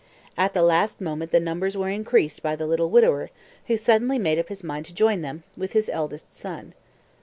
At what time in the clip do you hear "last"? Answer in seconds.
0.63-0.99